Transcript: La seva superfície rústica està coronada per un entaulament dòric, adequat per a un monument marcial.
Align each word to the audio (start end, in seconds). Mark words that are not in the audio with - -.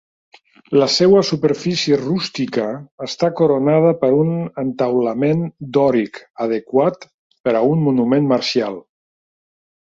La 0.83 0.85
seva 0.93 1.19
superfície 1.27 1.99
rústica 2.01 2.65
està 3.09 3.29
coronada 3.41 3.93
per 4.01 4.11
un 4.23 4.33
entaulament 4.65 5.45
dòric, 5.79 6.21
adequat 6.49 7.09
per 7.47 7.57
a 7.61 7.65
un 7.77 7.89
monument 7.89 8.31
marcial. 8.37 8.85